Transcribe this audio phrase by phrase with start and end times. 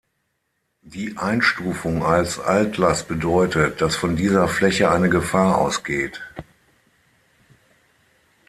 [0.81, 6.23] Die Einstufung als Altlast bedeutet, dass von dieser Fläche eine Gefahr ausgeht.